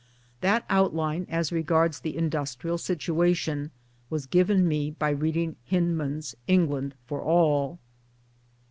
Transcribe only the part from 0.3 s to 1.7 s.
That outline as